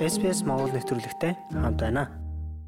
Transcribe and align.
SPS 0.00 0.42
Монгол 0.42 0.74
нэвтрүүлэгтэй 0.74 1.38
хамт 1.54 1.78
байна. 1.78 2.10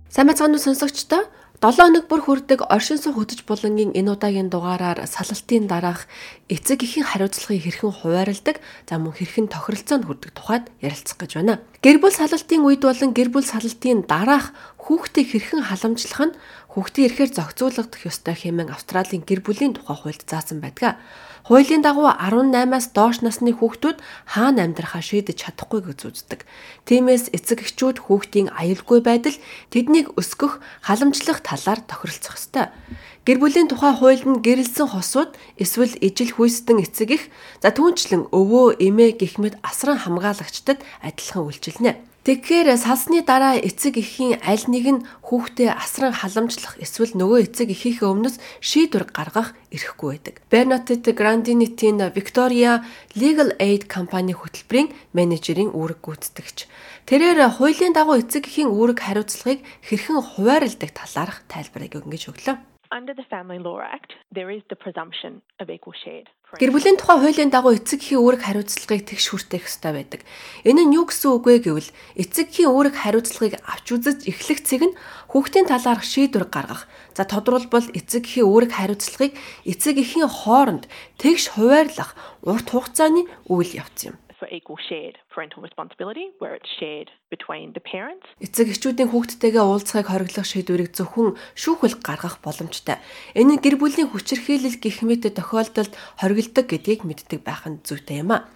Сайн 0.06 0.30
мэцгааны 0.30 0.62
сонсогчдоо 0.62 1.26
7 1.56 1.72
хоног 1.72 2.04
бүр 2.04 2.20
хүрдэг 2.20 2.68
оршин 2.68 3.00
суух 3.00 3.16
хөтөж 3.16 3.48
булангийн 3.48 3.96
энэ 3.96 4.12
удаагийн 4.12 4.52
дугаараар 4.52 5.08
салалтын 5.08 5.64
дараах 5.64 6.04
эцэг 6.52 6.84
эхийн 6.84 7.08
хариуцлагыг 7.08 7.64
хэрхэн 7.64 7.96
хуваарлдаг, 7.96 8.60
за 8.84 9.00
мөн 9.00 9.16
хэрхэн 9.16 9.48
тохиролцоонд 9.48 10.04
хүрдэг 10.04 10.36
тухайд 10.36 10.68
ярилцах 10.84 11.16
гэж 11.16 11.40
байна. 11.40 11.64
Гэр 11.80 11.96
бүл 11.96 12.12
салалтын 12.12 12.60
үед 12.60 12.84
болон 12.84 13.16
гэр 13.16 13.32
бүл 13.32 13.48
салалтын 13.48 14.04
дараах 14.04 14.52
хүүхдийг 14.76 15.32
хэрхэн 15.32 15.64
халамжлах 15.64 16.22
нь 16.28 16.36
хүүхдийн 16.76 17.08
эрхээр 17.08 17.30
зохицуулагдах 17.32 18.04
ёстой 18.04 18.36
хэмээн 18.36 18.76
Австралийн 18.76 19.24
гэр 19.24 19.40
бүлийн 19.40 19.72
тухай 19.80 19.96
хуульд 19.96 20.28
заасан 20.28 20.60
байдаг. 20.60 21.00
Хуулийн 21.46 21.78
дагуу 21.78 22.10
18-аас 22.10 22.90
доош 22.90 23.22
насны 23.22 23.54
хүүхдүүд 23.54 24.02
хаана 24.26 24.66
амьдрахаа 24.66 24.98
шийдэж 24.98 25.46
чадахгүй 25.46 25.78
гэж 25.94 25.98
үздэг. 26.10 26.42
Тиймээс 26.90 27.30
эцэг 27.30 27.62
эхчүүд 27.62 28.02
хүүхдийн 28.02 28.50
аюулгүй 28.50 28.98
байдал 28.98 29.38
тэднийг 29.70 30.10
өсгөх, 30.18 30.58
халамжлах 30.82 31.45
талаар 31.46 31.78
тохиролцох 31.86 32.34
ёстой. 32.34 32.74
Гэр 33.22 33.38
бүлийн 33.38 33.70
тухай 33.70 33.94
хуульд 33.94 34.26
нь 34.26 34.42
гэрэлсэн 34.42 34.90
хосууд 34.90 35.38
эсвэл 35.62 35.94
ижил 36.02 36.34
хүйстэн 36.34 36.82
эцэг 36.82 37.10
их 37.14 37.24
за 37.62 37.70
түүнчлэн 37.70 38.30
өвөө, 38.34 38.82
эмээ 38.82 39.18
гэх 39.18 39.38
мэт 39.38 39.54
асран 39.62 39.98
хамгаалагчдад 40.02 40.82
адилхан 41.06 41.46
үйлчилнэ. 41.46 42.02
Тэгэхээр 42.26 42.74
салсны 42.74 43.22
дараа 43.22 43.54
эцэг 43.54 44.02
эхийн 44.02 44.42
аль 44.42 44.66
нэг 44.66 44.84
нь 44.90 45.06
хүүхдээ 45.30 45.70
асран 45.70 46.10
халамжлах 46.10 46.74
эсвэл 46.82 47.14
нөгөө 47.14 47.46
эцэг 47.46 47.70
эхийнхээ 47.70 48.02
өмнөөс 48.02 48.42
шийдвэр 48.58 49.14
гаргах 49.14 49.54
эрхгүй 49.70 50.18
байдаг. 50.18 50.42
Bernadette 50.50 51.14
Grandinity-ийн 51.14 52.02
Victoria 52.10 52.82
Legal 53.14 53.54
Aid 53.62 53.86
компани 53.86 54.34
хөтөлбөрийн 54.34 54.90
менежерийн 55.14 55.70
үүрэг 55.70 56.02
гүйцэтгэгч. 56.02 56.66
Тэрээр 57.06 57.38
хуулийн 57.54 57.94
дагуу 57.94 58.18
эцэг 58.18 58.50
эхийн 58.50 58.66
үүрэг 58.66 58.98
хариуцлагыг 58.98 59.62
хэрхэн 59.86 60.18
хуваарилдаг 60.26 60.90
талаарх 60.90 61.46
тайлбарыг 61.46 62.02
өгнөж 62.02 62.34
өглөө. 62.34 62.58
Under 62.90 63.14
the 63.14 63.22
Family 63.30 63.62
Law 63.62 63.78
Act, 63.78 64.18
there 64.34 64.50
is 64.50 64.66
the 64.66 64.74
presumption 64.74 65.38
of 65.62 65.70
equal 65.70 65.94
shared. 65.94 66.26
Гэр 66.58 66.74
бүлийн 66.74 66.98
тухай 66.98 67.22
хуулийн 67.22 67.54
дагуу 67.54 67.78
эцэг 67.78 68.02
эхийн 68.02 68.18
үүрэг 68.18 68.42
хариуцлагыг 68.42 69.06
тэгш 69.06 69.26
хүртээх 69.30 69.70
ёстой 69.70 69.92
байдаг. 69.94 70.26
Энэ 70.66 70.82
нь 70.82 70.98
юу 70.98 71.06
гэсэн 71.06 71.30
үг 71.30 71.46
вэ 71.46 71.62
гэвэл 71.62 71.90
эцэг 72.18 72.50
эхийн 72.50 72.74
үүрэг 72.74 72.94
хариуцлагыг 72.98 73.54
авч 73.62 73.86
үзэж 73.86 74.18
эхлэх 74.26 74.66
цэг 74.66 74.82
нь 74.90 74.98
хүүхдийн 75.30 75.70
талаарх 75.70 76.02
шийдвэр 76.02 76.50
гаргах. 76.50 76.90
За 77.14 77.22
тодорхойлбол 77.22 77.86
эцэг 77.94 78.26
эхийн 78.26 78.50
үүрэг 78.50 78.74
хариуцлагыг 78.74 79.38
эцэг 79.62 79.94
эхийн 80.02 80.26
хооронд 80.26 80.90
тэгш 81.22 81.54
хуваарлах 81.54 82.18
урт 82.42 82.66
хугацааны 82.66 83.30
үйл 83.46 83.78
явц 83.78 84.10
юм 84.10 84.18
for 84.38 84.48
equal 84.48 84.78
shared 84.88 85.16
parental 85.32 85.62
responsibility 85.62 86.26
where 86.38 86.54
it's 86.54 86.70
shared 86.78 87.10
between 87.30 87.72
the 87.76 87.80
parents. 87.80 88.26
Эцэг 88.40 88.68
эхчүүдийн 88.72 89.10
хүүхдтэйгээ 89.10 89.64
уулзахыг 89.64 90.08
хориглох 90.12 90.46
шийдвэрийг 90.46 90.92
зөвхөн 90.94 91.34
шүүхэл 91.56 91.96
гаргах 92.04 92.38
боломжтой. 92.44 93.00
Энэ 93.34 93.58
гэр 93.64 93.76
бүлийн 93.80 94.12
хүчирхийлэл 94.12 94.78
гих 94.78 95.02
мэт 95.02 95.26
тохиолдолд 95.32 95.92
хориглдог 96.20 96.66
гэдгийг 96.68 97.02
мэддэг 97.08 97.40
байх 97.42 97.64
нь 97.66 97.80
зүйтэй 97.82 98.22
юм 98.22 98.36
а. 98.36 98.46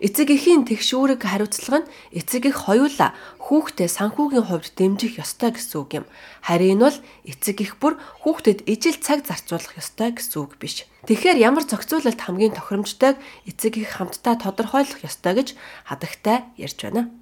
Эцэг 0.00 0.30
эхийн 0.32 0.64
тэгшүүрэг 0.66 1.20
хариуцлага 1.22 1.84
нь 1.84 1.90
эцэг 2.14 2.50
эх 2.50 2.66
хоёулаа 2.66 3.12
хүүхдээ 3.46 3.88
санхүүгийн 3.90 4.46
хувьд 4.46 4.74
дэмжих 4.74 5.22
ёстой 5.22 5.54
гэсэн 5.54 5.78
үг 5.82 5.90
юм. 6.02 6.06
Харин 6.42 6.80
энэ 6.80 6.84
бол 6.86 6.98
эцэг 7.30 7.56
эх 7.62 7.72
бүр 7.78 7.94
хүүхдэд 8.24 8.66
ижил 8.66 8.98
цаг 8.98 9.26
зарцуулах 9.26 9.78
ёстой 9.78 10.14
гэсэн 10.14 10.38
үг 10.42 10.58
биш. 10.58 10.86
Тэгэхээр 11.06 11.38
ямар 11.38 11.62
зохицуулалт 11.62 12.18
хамгийн 12.18 12.58
тохиромжтойг 12.58 13.16
эцэг 13.46 13.78
эх 13.78 13.94
хамтдаа 13.94 14.34
тодорхойлох 14.42 15.06
ёстой 15.06 15.38
гэж 15.38 15.48
хадагтай 15.86 16.50
ярьж 16.58 16.82
байна 16.82 17.14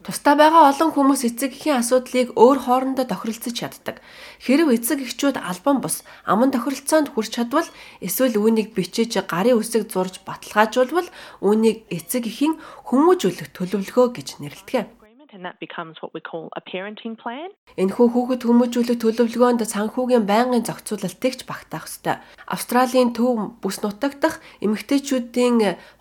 Тусдаа 0.00 0.34
байгаа 0.36 0.72
олон 0.72 0.90
хүмүүс 0.96 1.28
эцэг 1.28 1.52
эхийн 1.52 1.80
асуудлыг 1.80 2.32
өөр 2.40 2.58
хоорондоо 2.64 3.04
тохиролцож 3.04 3.52
чаддаг. 3.52 4.00
Хэрв 4.40 4.72
эцэг 4.72 5.04
эхчүүд 5.04 5.36
албан 5.36 5.84
бус 5.84 6.00
аман 6.24 6.52
тохиролцоонд 6.56 7.12
хүрч 7.12 7.36
чадвал 7.36 7.68
эсвэл 8.00 8.40
үүнийг 8.40 8.72
бичиж 8.72 9.20
гарын 9.28 9.60
үсэг 9.60 9.92
зурж 9.92 10.24
баталгаажуулбал 10.24 11.08
үүнийг 11.44 11.84
эцэг 11.92 12.32
эхийн 12.32 12.56
хүмүүжүүлэх 12.88 13.52
төлөвлөгөө 13.52 14.06
гэж 14.16 14.28
нэрлэдэг 14.40 15.01
and 15.42 15.50
that 15.50 15.58
becomes 15.58 15.96
what 16.00 16.14
we 16.14 16.20
call 16.20 16.48
a 16.56 16.62
parenting 16.70 17.16
plan. 17.22 17.50
Энэхүү 17.74 18.06
хүүхэд 18.14 18.42
хүмүүжүүлэх 18.46 18.98
төлөвлөгөөнд 19.02 19.66
санхүүгийн 19.66 20.24
байнгын 20.30 20.62
зохицуулалтыг 20.68 21.34
ч 21.34 21.42
багтаах 21.50 21.90
ёстой. 21.90 22.22
Австралийн 22.46 23.10
төв 23.16 23.58
бүс 23.58 23.82
нутаг 23.82 24.22
дахь 24.22 24.38
эмэгтэйчүүдийн 24.62 25.56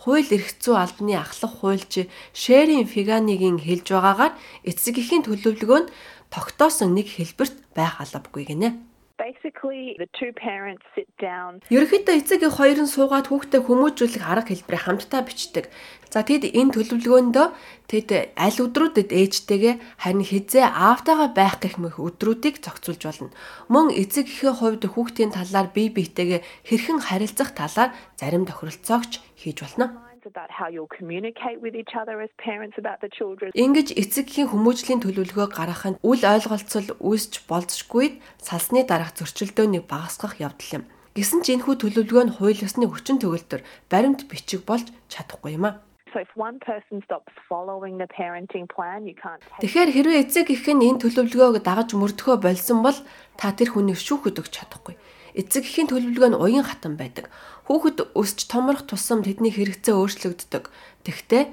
хууль 0.05 0.29
эрх 0.29 0.49
зүй 0.61 0.77
албаны 0.77 1.17
ахлах 1.17 1.53
хуульч 1.57 2.05
Шерин 2.37 2.85
Фиганигийн 2.85 3.57
хэлж 3.57 3.87
байгаагаар 3.89 4.33
эцэг 4.69 5.01
эхийн 5.01 5.25
төлөвлөгөө 5.25 5.79
нь 5.81 5.91
тогтоосон 6.29 6.93
нэг 6.93 7.07
хэлбэрт 7.09 7.55
байх 7.73 7.97
албагүй 7.97 8.45
гинэ. 8.45 8.90
Ерөнхийдөө 11.69 12.15
эцэг 12.17 12.41
эх 12.41 12.57
хоёр 12.57 12.79
нь 12.81 12.89
суугаад 12.89 13.29
хүүхдээ 13.29 13.61
хүмүүжүүлэх 13.61 14.25
арга 14.25 14.49
хэлбэрийг 14.49 14.81
хамтдаа 14.81 15.21
бичдэг. 15.21 15.65
За 16.09 16.25
тэгэд 16.25 16.57
энэ 16.57 16.73
төлөвлөгөөндөө 16.73 17.47
тэд 17.85 18.09
аль 18.33 18.59
өдрүүдэд 18.65 19.09
ээжтэйгээ 19.13 19.75
харин 20.01 20.25
хизээ 20.25 20.65
аавтайгаа 20.65 21.29
байх 21.37 21.61
гэх 21.61 21.77
мэт 21.77 22.01
өдрүүдийг 22.01 22.65
зохицуулж 22.65 23.01
болно. 23.05 23.29
Мөн 23.69 23.93
эцэг 23.93 24.25
эхийн 24.25 24.57
хувьд 24.57 24.83
хүүхдийн 24.89 25.31
талаар 25.37 25.69
бие 25.69 25.93
биетэйгээ 25.93 26.41
хэрхэн 26.67 26.99
харилцах 27.05 27.53
талаар 27.53 27.93
зарим 28.17 28.49
тохиролцоогч 28.49 29.21
хийж 29.37 29.57
болно 29.61 30.10
about 30.25 30.49
how 30.51 30.67
you'll 30.67 30.93
communicate 30.99 31.59
with 31.61 31.75
each 31.75 31.95
other 31.95 32.21
as 32.21 32.29
parents 32.37 32.77
about 32.77 32.99
the 33.03 33.09
children. 33.09 33.51
Ингэж 33.55 33.97
эцэгхийн 33.97 34.51
хүмүүжлийн 34.51 35.03
төлөвлөгөө 35.03 35.47
гаргахын 35.51 35.99
үл 36.01 36.21
ойлголцол 36.21 36.87
үүсч 36.99 37.47
болзошгүй 37.49 38.21
салсны 38.41 38.85
дараах 38.85 39.15
зөрчилдөөнийг 39.17 39.85
багасгах 39.89 40.39
явдал 40.39 40.81
юм. 40.81 40.83
Гэсэн 41.11 41.43
ч 41.43 41.59
энэхүү 41.59 41.75
төлөвлөгөө 41.83 42.23
нь 42.23 42.35
хууль 42.39 42.63
ёсны 42.63 42.87
хүчин 42.87 43.19
төгөлдөр 43.19 43.67
баримт 43.91 44.31
бичиг 44.31 44.63
болж 44.63 44.87
чадахгүй 45.11 45.59
юм 45.59 45.67
а. 45.67 45.83
Тэгэхээр 46.11 46.35
хэрвээ 49.95 50.27
эцэг 50.27 50.51
их 50.51 50.67
нь 50.67 50.83
энэ 50.87 51.01
төлөвлөгөөг 51.03 51.63
дагаж 51.63 51.95
мөрдөхөө 51.95 52.35
болсон 52.39 52.83
бол 52.83 52.99
та 53.39 53.55
тэр 53.55 53.71
хүнийг 53.75 53.95
шүүхэд 53.95 54.43
өгч 54.43 54.51
чадахгүй. 54.51 54.99
Эцэг 55.39 55.63
эхийн 55.63 55.87
төлөвлөгөө 55.87 56.35
нь 56.35 56.39
уян 56.39 56.67
хатан 56.67 56.99
байдаг. 56.99 57.31
Хүүхэд 57.71 58.11
өсч 58.19 58.51
томрох 58.51 58.83
тусам 58.83 59.23
тэдний 59.23 59.47
хэрэгцээ 59.55 59.95
өөрчлөгддөг. 59.95 60.67
Тэгтээ 61.07 61.43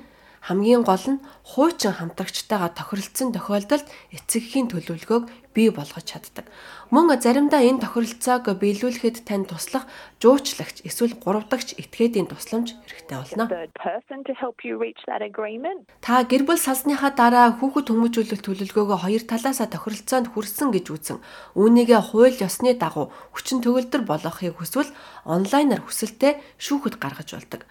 хамгийн 0.51 0.83
гол 0.83 1.05
нь 1.15 1.23
хуучин 1.47 1.95
хамтрагчтайгаа 1.95 2.75
тохиролцсон 2.75 3.31
тохиолдолд 3.31 3.87
эцэгхийн 4.11 4.67
төлөвлөгөөг 4.67 5.31
бий 5.59 5.75
болгож 5.75 6.07
чаддаг. 6.07 6.47
Мөн 6.95 7.11
заримдаа 7.19 7.67
энэ 7.67 7.83
тохиролцоог 7.83 8.47
биелүүлэхэд 8.63 9.27
тань 9.27 9.43
туслах 9.51 9.91
жуучлагч 10.23 10.87
эсвэл 10.87 11.19
гуравдагч 11.19 11.75
этгээдийн 11.75 12.31
тусламж 12.31 12.79
хэрэгтэй 12.87 13.19
болно. 13.19 13.45
Та 16.07 16.15
гэр 16.31 16.43
бүл 16.47 16.63
салсныхаа 16.63 17.11
дараа 17.19 17.59
хүүхэд 17.59 17.91
хүмүүжүүлэх 17.91 18.41
төлөвлөгөөгөө 18.47 18.99
хоёр 19.03 19.23
талаасаа 19.27 19.69
тохиролцоонд 19.75 20.31
хүрсэн 20.31 20.71
гэж 20.71 20.87
үзэн 20.95 21.19
үүнийгээ 21.59 22.01
хууль 22.15 22.39
ёсны 22.39 22.79
дагуу 22.79 23.11
хүчин 23.35 23.59
төгөлдөр 23.61 24.03
болгохыг 24.07 24.55
хүсвэл 24.57 24.95
онлайнаар 25.27 25.83
хүсэлтэд 25.83 26.39
шүүхэд 26.63 27.03
гаргаж 27.03 27.35
болдог. 27.35 27.63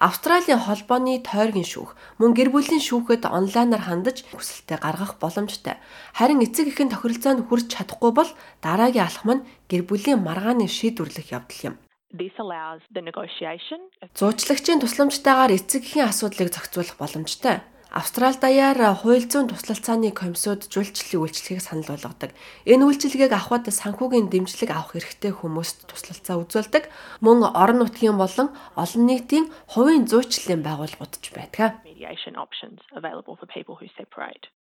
Австралийн 0.00 0.64
холбооны 0.64 1.20
тойргийн 1.20 1.68
шүүх 1.68 1.92
мөн 2.16 2.32
гэр 2.32 2.48
бүлийн 2.48 2.80
шүүхэд 2.80 3.28
онлайнаар 3.28 3.84
хандаж 3.84 4.24
хүсэлтээ 4.32 4.80
гаргах 4.80 5.20
боломжтой. 5.20 5.76
Харин 6.16 6.40
эцэг 6.40 6.72
эхийн 6.72 6.88
тохиролцоонд 7.30 7.46
хүрч 7.46 7.66
чадахгүй 7.70 8.12
бол 8.14 8.30
дараагийн 8.62 9.06
алхам 9.06 9.30
нь 9.38 9.46
гэр 9.70 9.82
бүлийн 9.86 10.20
маргааны 10.22 10.66
шийдвэрлэх 10.66 11.30
явдал 11.30 11.62
юм. 11.70 11.74
This 12.10 12.34
allows 12.42 12.82
the 12.90 13.02
negotiation. 13.02 13.78
Зуучлагчийн 14.18 14.82
тусламжтайгаар 14.82 15.54
эцэг 15.54 15.86
эхийн 15.86 16.10
асуудлыг 16.10 16.50
зохицуулах 16.50 16.98
боломжтой. 16.98 17.62
Австрал 17.90 18.38
даяар 18.38 18.78
хууль 19.02 19.26
зүйн 19.26 19.50
туслалцааны 19.50 20.14
комиссууд 20.14 20.70
жуулчлалын 20.70 21.26
үйлчлэгийг 21.26 21.58
санал 21.58 21.90
болгодог. 21.90 22.30
Энэ 22.62 22.86
үйлчлэгийг 22.86 23.34
авахд 23.34 23.66
санхүүгийн 23.66 24.30
дэмжлэг 24.30 24.70
авах 24.70 24.94
эрхтэй 24.94 25.34
хүмүүст 25.34 25.90
туслалцаа 25.90 26.38
үзүүлдэг. 26.38 26.86
Мөн 27.18 27.50
орон 27.50 27.82
нутгийн 27.82 28.14
болон 28.14 28.54
олон 28.78 29.02
нийтийн 29.10 29.50
хувийн 29.74 30.06
зуучлалын 30.06 30.62
байгууллагууд 30.62 31.18
ч 31.18 31.34
байдаг. 31.34 31.82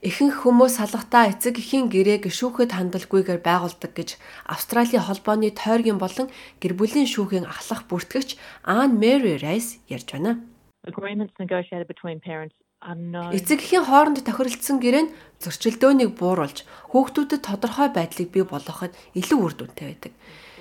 Ихэнх 0.00 0.36
хүмүүс 0.40 0.72
салгатаа 0.80 1.28
эцэг 1.28 1.60
эхийн 1.60 1.92
гэрээг 1.92 2.32
шүүхэд 2.32 2.72
хандалгүйгээр 2.72 3.44
байгуулдаг 3.44 3.92
гэж 3.92 4.16
Австралийн 4.48 5.04
холбооны 5.04 5.52
тойргийн 5.52 6.00
болон 6.00 6.32
гэр 6.64 6.72
бүлийн 6.80 7.04
шүүхийн 7.04 7.44
ахлах 7.44 7.84
бүртгэгч 7.92 8.40
Anne 8.64 8.96
Mary 8.96 9.36
Rice 9.36 9.84
ярьж 9.92 10.16
байна. 10.16 10.40
Agreements 10.88 11.36
negotiated 11.36 11.86
between 11.86 12.16
parents 12.24 12.56
Эцэг 12.78 13.58
эхийн 13.58 13.90
хооронд 13.90 14.22
тохиролцсон 14.22 14.78
гэрээ 14.78 15.10
нь 15.10 15.14
зөрчилдөөнийг 15.42 16.14
бууруулж 16.14 16.62
хүүхдүүдэд 16.94 17.42
тодорхой 17.42 17.90
байдлыг 17.90 18.30
бий 18.30 18.46
болгоход 18.46 18.94
илүү 19.18 19.38
үр 19.42 19.54
дүнтэй 19.58 19.86
байдаг. 19.90 20.12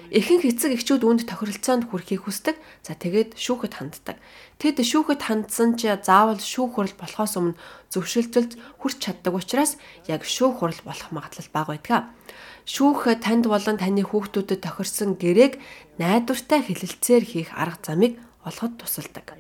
Ихэнх 0.09 0.49
эцэг 0.49 0.73
эхчүүд 0.81 1.03
үүнд 1.05 1.21
тохиролцоонд 1.29 1.91
хүрэхийг 1.91 2.25
хүсдэг. 2.25 2.55
За 2.81 2.97
тэгээд 2.97 3.35
шүүхэд 3.37 3.73
ханддаг. 3.75 4.17
Тэд 4.57 4.81
шүүхэд 4.81 5.21
хандсан 5.29 5.75
ч 5.77 5.93
заавал 5.93 6.39
шүүх 6.39 6.79
хурал 6.79 6.95
болохоос 6.95 7.33
өмнө 7.37 7.59
зөвшөлтөлд 7.91 8.55
хүрч 8.81 8.97
чаддаг 9.03 9.33
учраас 9.35 9.75
яг 10.07 10.23
шүүх 10.23 10.63
хурал 10.63 10.81
болох 10.87 11.09
магадлал 11.11 11.51
бага 11.51 11.75
байдаг. 11.75 12.09
Шүүх 12.63 13.19
танд 13.19 13.45
болон 13.51 13.77
таны 13.77 14.01
хүүхдүүдэд 14.07 14.63
тохирсон 14.63 15.19
гэрээг 15.19 15.59
найдвартай 15.99 16.63
хэлэлцээр 16.63 17.23
хийх 17.27 17.51
арга 17.51 17.83
замыг 17.83 18.15
олоход 18.47 18.79
тусалдаг. 18.79 19.35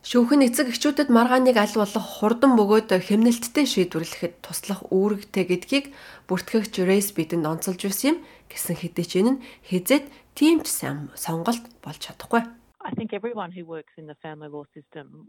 Шүүхэн 0.00 0.48
эцэг 0.48 0.72
эхчүүдэд 0.72 1.12
маргааныг 1.12 1.60
аль 1.60 1.76
болох 1.76 2.24
хурдан 2.24 2.56
бөгөөд 2.56 2.88
хэмнэлттэй 3.04 3.68
шийдвэрлэхэд 3.68 4.40
туслах 4.40 4.88
үүрэгтэй 4.88 5.44
гэдгийг 5.44 5.86
бүртгэгч 6.24 6.74
Рейс 6.88 7.12
бидэнд 7.12 7.44
онцолж 7.44 7.84
байсан 7.84 8.16
юм 8.16 8.18
гэсэн 8.48 8.80
хэдий 8.80 9.04
ч 9.04 9.12
энэ 9.20 9.30
нь 9.36 9.42
хизээд 9.68 10.08
тийм 10.32 10.64
ч 10.64 10.72
сайн 10.72 11.12
сонголт 11.12 11.68
болж 11.84 12.00
чадахгүй. 12.00 12.48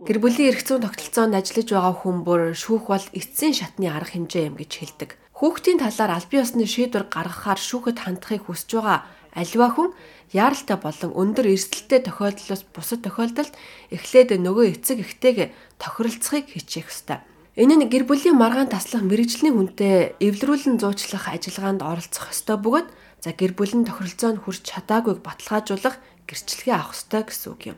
Гэр 0.07 0.19
бүлийн 0.23 0.55
эрх 0.55 0.63
зүйн 0.63 0.87
тогтолцоонд 0.87 1.35
ажиллаж 1.35 1.67
байгаа 1.67 1.95
хүн 1.99 2.17
бүр 2.23 2.41
шүүх 2.55 2.87
бол 2.87 3.07
эцсийн 3.11 3.51
шатны 3.51 3.91
арга 3.91 4.15
хэмжээ 4.15 4.47
юм 4.47 4.55
гэж 4.55 4.71
хэлдэг. 4.71 5.19
Хүүхдийн 5.35 5.83
талаар 5.83 6.15
аль 6.15 6.29
бие 6.31 6.47
усны 6.47 6.63
шийдвэр 6.63 7.11
гаргахаар 7.11 7.59
шүүхэд 7.59 8.07
хандахыг 8.07 8.47
хүсэж 8.47 8.71
байгаа 8.79 9.03
аливаа 9.35 9.71
хүн 9.71 9.89
яаралтай 10.31 10.77
болон 10.79 11.11
өндөр 11.11 11.47
эрсдэлтэй 11.51 11.99
тохиолдлоос 12.07 12.63
бусад 12.71 13.03
тохиолдолд 13.03 13.53
эхлээд 13.91 14.39
нөгөө 14.39 14.65
эцэг 14.75 15.03
эхтэйг 15.03 15.51
тохиролцохыг 15.79 16.51
хичээх 16.51 16.87
ёстой. 16.87 17.19
Энэ 17.59 17.75
нь 17.75 17.89
гэр 17.91 18.07
бүлийн 18.07 18.39
маргаан 18.39 18.71
таслах 18.71 19.03
мэрэгжлийн 19.03 19.55
хүнтэй 19.55 20.15
эвлэрүүлэн 20.23 20.79
зуучлах 20.79 21.27
ажиллагаанд 21.35 21.83
оролцох 21.83 22.31
ёстой 22.31 22.57
бөгөөд 22.63 22.87
за 23.19 23.29
гэр 23.35 23.51
бүлийн 23.59 23.83
тохиролцоонд 23.83 24.39
хүрч 24.47 24.63
чадаагүйг 24.71 25.19
баталгаажуулах 25.19 25.99
гэрчлэгээ 26.31 26.75
авах 26.79 26.95
ёстой 26.95 27.21
гэсэн 27.27 27.49
үг 27.51 27.61
юм. 27.75 27.77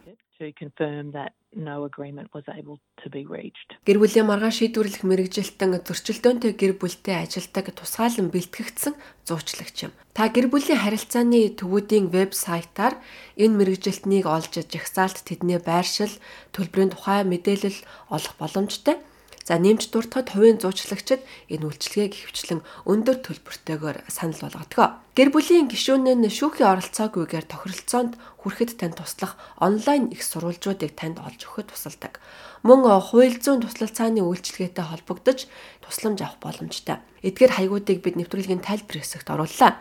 No 1.55 1.85
agreement 1.85 2.29
was 2.33 2.43
able 2.47 2.79
to 3.01 3.09
be 3.09 3.25
reached. 3.25 3.77
Гэр 3.85 3.97
бүлийн 4.01 4.27
маргаан 4.27 4.53
шийдвэрлэх 4.53 5.03
мэрэгжилтэн 5.05 5.81
зөрчилдөөнтэй 5.85 6.53
гэр 6.57 6.73
бүлтэй 6.79 7.15
ажилдаг 7.23 7.71
тусгаалan 7.77 8.33
бэлтгэгдсэн 8.33 8.93
зуучлагч 9.27 9.77
юм. 9.87 9.91
Та 10.17 10.29
гэр 10.33 10.49
бүлийн 10.49 10.81
харилцааны 10.81 11.53
төвүүдийн 11.59 12.09
вебсайтаар 12.13 12.97
энэ 13.37 13.57
мэрэгжилтнийг 13.57 14.25
олж 14.25 14.53
жагсаалт 14.65 15.21
тэдний 15.25 15.59
байршил, 15.61 16.13
төлбөрийн 16.53 16.91
тухай 16.93 17.21
мэдээлэл 17.23 17.79
олох 18.09 18.33
боломжтой. 18.41 18.97
За 19.43 19.59
нэмж 19.59 19.91
дуртахад 19.91 20.31
хувийн 20.31 20.55
зуучлагчид 20.63 21.19
энэ 21.51 21.67
үйлчилгээг 21.67 22.15
хөвчлэн 22.15 22.63
өндөр 22.87 23.17
төлбөртэйгээр 23.27 24.07
санал 24.07 24.39
болгодог. 24.39 25.03
Гэр 25.19 25.29
бүлийн 25.35 25.67
гишүүн 25.67 26.07
нь 26.15 26.31
шүүхийн 26.31 26.71
оролцоогүйгээр 26.71 27.51
тохиролцоонд 27.51 28.15
хүрэхэд 28.39 28.79
тань 28.79 28.95
туслах 28.95 29.35
онлайн 29.59 30.15
их 30.15 30.23
сурвалжуудыг 30.23 30.95
танд 30.95 31.19
олж 31.19 31.43
өгөхөд 31.43 31.75
тусалдаг. 31.75 32.23
Мөн 32.63 32.87
хууль 33.03 33.35
зүйн 33.35 33.67
туслалцааны 33.67 34.23
үйлчилгээтэй 34.23 34.85
холбогдож 34.87 35.51
тусламж 35.83 36.23
авах 36.23 36.39
боломжтой. 36.39 37.03
Эдгээр 37.19 37.51
хаягуудыг 37.59 37.99
бид 37.99 38.15
нэвтрүүлгийн 38.15 38.63
тайлбар 38.63 39.03
хэсэгт 39.03 39.27
орууллаа. 39.27 39.75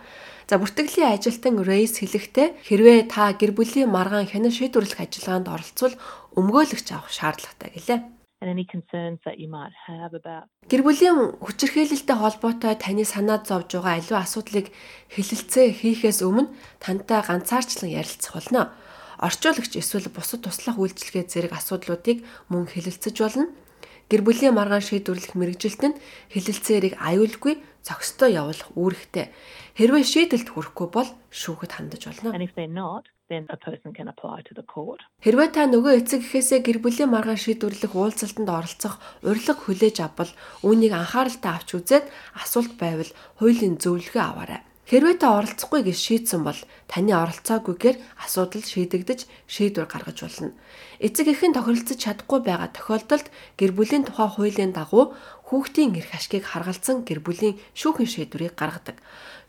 За 0.51 0.59
бүртгэлийн 0.59 1.15
ажилтан 1.15 1.63
Рейс 1.63 2.03
хэлэхдээ 2.03 2.67
хэрвээ 2.67 3.15
та 3.15 3.31
гэр 3.31 3.55
бүлийн 3.55 3.95
маргаан 3.95 4.27
хянан 4.27 4.51
шийдвэрлэх 4.51 4.99
ажиллагаанд 5.07 5.47
оролцвол 5.47 5.95
өмгөөлөгч 6.35 6.89
авах 6.91 7.15
шаардлагатай 7.15 7.71
гэлээ 7.79 8.22
and 8.43 8.51
any 8.51 8.67
concerns 8.67 9.21
that 9.25 9.39
you 9.39 9.49
might 9.49 9.75
have 9.87 10.13
about 10.19 10.51
Гэр 10.67 10.83
бүлийн 10.83 11.39
хүчирхээлэлтэй 11.39 12.17
холбоотой 12.19 12.75
таны 12.75 13.07
санаад 13.07 13.47
зовж 13.47 13.79
байгаа 13.79 14.03
аливаа 14.03 14.27
асуудлыг 14.27 14.75
хэлэлцээ 15.15 15.71
хийхээс 15.79 16.27
өмнө 16.27 16.51
тантай 16.83 17.23
ганцаарчлан 17.23 17.95
ярилцах 17.95 18.35
болно. 18.35 18.75
Орчуулагч 19.23 19.79
эсвэл 19.79 20.11
бусад 20.11 20.43
туслах 20.43 20.75
үйлчилгээ 20.83 21.31
зэрэг 21.31 21.53
асуудлуудыг 21.55 22.27
мөн 22.51 22.67
хэлэлцэж 22.67 23.17
болно. 23.23 23.47
Гэр 24.11 24.27
бүлийн 24.27 24.59
маргаан 24.59 24.83
шийдвэрлэх 24.83 25.39
мэрэгжилт 25.39 25.83
нь 25.87 25.99
хэлэлцээрийг 26.35 26.99
аюулгүй 26.99 27.63
зохистой 27.87 28.35
явуулах 28.35 28.71
үүрэгтэй. 28.75 29.31
Хэрвээ 29.79 30.05
шийдэлд 30.05 30.49
хүрэхгүй 30.51 30.89
бол 30.91 31.09
шүүхэд 31.31 31.73
хандаж 31.79 32.03
болно. 32.11 32.35
And 32.35 32.43
if 32.43 32.53
they're 32.59 32.67
not, 32.67 33.07
then 33.33 33.45
a 33.49 33.57
person 33.57 33.91
can 33.97 34.09
apply 34.13 34.39
to 34.49 34.53
the 34.59 34.67
court. 34.75 35.01
Хэрвээ 35.25 35.49
та 35.57 35.65
нөгөө 35.73 35.93
эцэг 36.05 36.21
эхээсээ 36.21 36.61
гэр 36.67 36.79
бүлийн 36.85 37.11
маргаан 37.13 37.41
шийдвэрлэх 37.41 37.93
уулзалтанд 37.97 38.51
оролцох 38.53 38.95
урилга 39.25 39.55
хүлээж 39.57 39.97
авбал 40.05 40.33
үүнийг 40.67 40.93
анхааралтай 40.93 41.53
авч 41.57 41.69
үзээд 41.81 42.07
асуулт 42.37 42.77
байвал 42.77 43.11
хуулийн 43.41 43.81
зөвлөгөө 43.81 44.25
аваарай. 44.29 44.61
Хэрвээ 44.93 45.17
та 45.25 45.41
оролцохгүй 45.41 45.89
гэж 45.89 45.99
шийдсэн 46.05 46.43
бол 46.45 46.61
таны 46.91 47.17
оролцоогүйгээр 47.17 47.97
асуудал 48.29 48.61
шийдэгдэж 48.61 49.21
шийдвэр 49.49 49.89
гаргаж 49.89 50.19
болно. 50.21 50.53
Эцэг 51.01 51.33
эхийн 51.33 51.57
тохиролцож 51.57 51.97
чадахгүй 51.97 52.41
байгаа 52.45 52.69
тохиолдолд 52.77 53.33
гэр 53.57 53.73
бүлийн 53.73 54.05
тухай 54.05 54.29
хуулийн 54.29 54.77
дагуу 54.77 55.17
хүүхдийн 55.53 55.93
эрх 56.01 56.17
ашгийг 56.17 56.49
харгалзан 56.49 57.05
гэр 57.05 57.21
бүлийн 57.21 57.61
шүүхийн 57.77 58.09
шийдвэрийг 58.09 58.57
гаргадаг. 58.57 58.97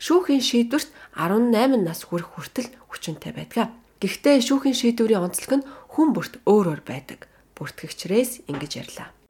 Шүүхийн 0.04 0.44
шийдвэрт 0.44 0.92
18 1.16 1.80
нас 1.80 2.04
хүрэх 2.04 2.36
хүртэл 2.36 2.68
хүчинтэй 2.92 3.32
байдаг. 3.32 3.72
Гэхдээ 4.04 4.44
шүүхийн 4.44 4.76
шийдвэрийн 4.76 5.24
онцлог 5.24 5.64
нь 5.64 5.68
хүн 5.96 6.12
бүрт 6.12 6.44
өөр 6.44 6.76
өөр 6.76 6.82
байдаг. 6.84 7.24
Бүртгэгчрээс 7.56 8.44
ингэж 8.52 8.72
ярьлаа. 8.84 9.23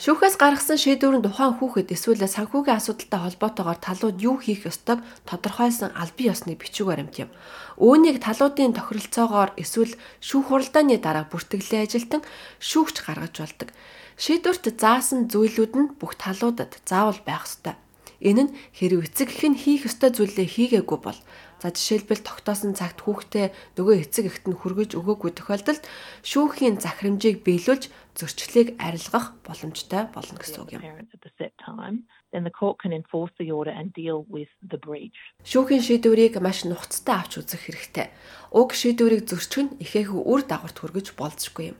Шүүхээс 0.00 0.36
гаргасан 0.40 0.80
шийдвэр 0.80 1.20
нь 1.20 1.26
тухайн 1.28 1.52
хүүхэд 1.60 1.92
эсвэл 1.92 2.24
санхүүгийн 2.24 2.80
асуудалтай 2.80 3.20
холбоотойгоор 3.20 3.76
талууд 3.76 4.16
юу 4.24 4.40
хийх 4.40 4.64
ёстойг 4.64 5.04
тодорхойлсон 5.28 5.92
аль 5.92 6.16
бие 6.16 6.32
ёсны 6.32 6.56
бичиг 6.56 6.88
баримт 6.88 7.20
юм. 7.20 7.28
Үүнийг 7.76 8.24
талуудын 8.24 8.72
тохиролцоогоор 8.72 9.52
эсвэл 9.60 9.92
шүүх 10.24 10.48
хуралдааны 10.48 10.96
дараа 10.96 11.28
бүртгэлийн 11.28 11.84
ажилтан 11.84 12.22
шүүгч 12.64 12.96
гаргаж 13.04 13.34
болдог. 13.36 13.68
Шийдвэрт 14.16 14.64
заасан 14.80 15.28
зүйлүүд 15.28 15.72
нь 15.76 15.92
бүх 16.00 16.16
талуудад 16.16 16.72
заавал 16.88 17.20
байх 17.20 17.44
ёстой. 17.44 17.76
Энэ 18.24 18.42
нь 18.48 18.54
хэрэг 18.74 19.12
эцэг 19.12 19.28
их 19.30 19.44
нь 19.44 19.60
хийх 19.60 19.86
ёстой 19.86 20.10
зүйлээ 20.10 20.48
хийгээгүй 20.56 20.98
бол 21.04 21.20
За 21.58 21.74
жишээлбэл 21.74 22.22
тогтоосон 22.22 22.78
цагт 22.78 23.02
хүүхдээ 23.02 23.74
нөгөө 23.74 23.94
эцэг 24.06 24.24
эхт 24.30 24.44
нь 24.46 24.54
хүргэж 24.54 24.94
өгөөгүй 24.94 25.30
тохиолдолд 25.34 25.82
шүүхийн 26.22 26.78
захирамжийг 26.78 27.42
биелүүлж 27.42 27.90
зөрчлийг 28.14 28.78
арилгах 28.78 29.34
боломжтой 29.42 30.06
болно 30.14 30.38
гэсэн 30.38 30.62
үг 30.62 30.70
юм. 30.78 32.06
then 32.32 32.44
the 32.44 32.50
court 32.50 32.78
can 32.82 32.92
enforce 32.92 33.32
the 33.38 33.50
order 33.50 33.70
and 33.70 33.92
deal 33.92 34.26
with 34.28 34.48
the 34.70 34.78
breach. 34.78 35.16
Шүүхийн 35.44 35.80
шийдвэрийг 35.80 36.36
маш 36.44 36.64
нухацтай 36.68 37.16
авч 37.16 37.40
үзэх 37.40 37.64
хэрэгтэй. 37.64 38.12
Уг 38.52 38.76
шийдвэрийг 38.76 39.24
зөрчих 39.24 39.64
нь 39.64 39.76
ихээхүү 39.80 40.20
үр 40.28 40.44
дагаварт 40.44 40.76
хүргэж 40.76 41.16
болзошгүй 41.16 41.72
юм. 41.72 41.78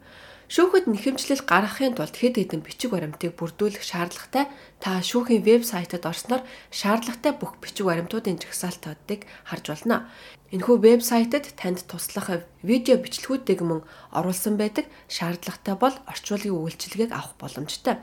Шүүхэд 0.48 0.88
нэхэмжлэл 0.88 1.44
гаргахын 1.44 1.92
тулд 1.92 2.16
хэд 2.16 2.40
хэдэн 2.40 2.64
бичиг 2.64 2.96
баримтыг 2.96 3.36
бүрдүүлэх 3.36 3.84
шаардлагатай 3.84 4.48
та 4.80 5.04
шүүхийн 5.04 5.44
вебсайтад 5.44 6.08
орсноор 6.08 6.40
шаардлагатай 6.72 7.36
бүх 7.36 7.60
бичиг 7.60 7.84
баримтуудын 7.84 8.40
жагсаалтуудыг 8.40 9.28
харж 9.44 9.64
болно. 9.68 10.08
Энэхүү 10.48 10.76
вебсайтад 10.80 11.52
танд 11.52 11.84
туслах 11.84 12.48
видео 12.64 12.96
бичлэгүүдийг 12.96 13.60
мөн 13.60 13.84
оруулсан 14.16 14.56
байдаг. 14.56 14.88
Шаардлагатай 15.12 15.76
бол 15.76 15.92
орчуулгын 16.08 16.56
үйлчилгээг 16.56 17.12
авах 17.12 17.36
боломжтой. 17.36 18.00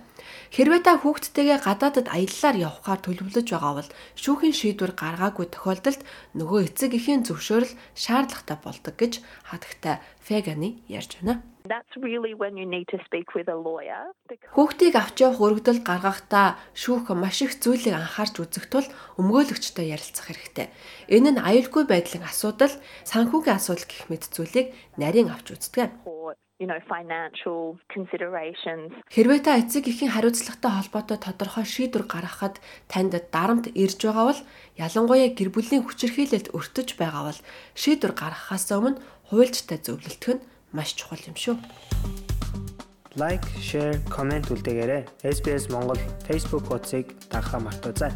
Хэрвээ 0.56 0.82
та 0.86 0.94
хүүхдтэйгээ 1.02 1.60
гадаадад 1.68 2.08
аяллаар 2.12 2.58
явхаар 2.70 3.00
төлөвлөж 3.04 3.48
байгаа 3.52 3.74
бол 3.80 3.90
шүүхийн 4.22 4.56
шийдвэр 4.56 4.94
гаргаагүй 4.96 5.48
тохиолдолд 5.52 6.02
нөгөө 6.40 6.60
эцэг 6.68 6.92
эхийн 6.98 7.26
зөвшөөрөл 7.28 7.74
шаардлагатай 7.94 8.58
болдог 8.62 8.96
гэж 8.98 9.14
хатагтай 9.50 10.02
Феганы 10.26 10.82
ярьж 10.90 11.22
байна. 11.22 11.44
That's 11.66 11.98
really 11.98 12.34
when 12.34 12.58
you 12.58 12.66
need 12.66 12.88
to 12.94 12.98
speak 13.06 13.34
with 13.34 13.50
a 13.50 13.58
lawyer. 13.58 14.14
Хүүхдийг 14.54 14.94
авч 15.02 15.26
явах 15.26 15.42
өргөдөл 15.42 15.82
гаргахдаа 15.82 16.62
шүүх 16.78 17.10
маш 17.18 17.42
их 17.42 17.58
зүйлийг 17.58 17.98
анхаарч 17.98 18.38
үзэх 18.38 18.70
тул 18.70 18.86
өмгөөлөгчтэй 19.18 19.90
ярилцах 19.90 20.30
хэрэгтэй. 20.30 20.70
Энэ 21.10 21.34
нь 21.34 21.42
аюулгүй 21.42 21.90
байдлын 21.90 22.26
асуудал, 22.30 22.74
санхүүгийн 23.10 23.58
асуудал 23.58 23.86
гэх 23.90 24.06
мэт 24.14 24.30
зүйлийг 24.30 24.78
нарийн 25.02 25.34
авч 25.34 25.58
үздэг 25.58 25.90
you 26.60 26.68
know 26.68 26.80
financial 26.88 27.76
considerations. 27.92 28.92
Хэрвээ 29.12 29.40
та 29.44 29.60
эцэг 29.60 29.92
эхийн 29.92 30.12
хариуцлагатай 30.16 30.72
холбоотой 30.72 31.20
тодорхой 31.20 31.66
шийдвэр 31.68 32.08
гаргахад 32.08 32.64
танд 32.88 33.14
дарамт 33.32 33.68
ирж 33.76 34.00
байгаа 34.00 34.26
бол 34.32 34.42
ялангуяа 34.80 35.30
гэр 35.36 35.50
бүлийн 35.52 35.84
хүчирхийлэлд 35.84 36.56
өртөж 36.56 36.96
байгаа 36.96 37.24
бол 37.28 37.40
шийдвэр 37.76 38.14
гаргахаас 38.16 38.72
өмнө 38.72 39.02
хуульчтай 39.28 39.80
зөвлөлтөх 39.84 40.40
нь 40.40 40.46
маш 40.72 40.96
чухал 40.96 41.20
юм 41.28 41.36
шүү. 41.36 41.56
Лайк, 43.16 43.44
шеэр, 43.64 44.04
комент 44.12 44.52
үлдээгээрэй. 44.52 45.08
SBS 45.24 45.72
Монгол 45.72 46.00
Facebook 46.28 46.68
хуудсыг 46.68 47.16
дагахаа 47.32 47.64
мартаоцай. 47.64 48.12